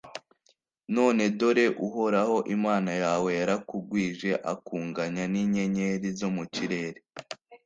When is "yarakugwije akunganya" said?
3.39-5.23